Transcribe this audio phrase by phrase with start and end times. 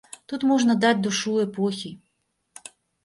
[0.31, 1.91] Тут можна даць душу эпохі.